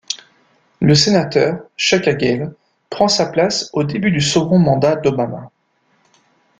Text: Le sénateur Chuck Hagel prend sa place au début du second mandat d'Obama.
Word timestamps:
Le 0.79 0.95
sénateur 0.95 1.59
Chuck 1.77 2.07
Hagel 2.07 2.55
prend 2.89 3.07
sa 3.07 3.27
place 3.27 3.69
au 3.71 3.83
début 3.83 4.09
du 4.09 4.19
second 4.19 4.57
mandat 4.57 4.95
d'Obama. 4.95 5.51